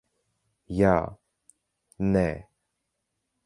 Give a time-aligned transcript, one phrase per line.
[0.77, 0.93] Jā.
[2.17, 2.27] Nē.